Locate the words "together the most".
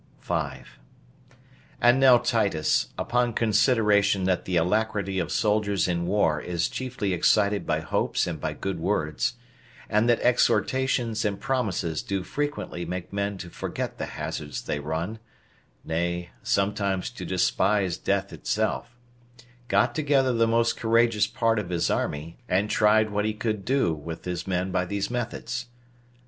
19.93-20.77